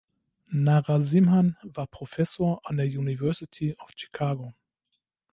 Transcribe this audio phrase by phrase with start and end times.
[0.47, 4.51] Narasimhan war Professor an der University of Chicago.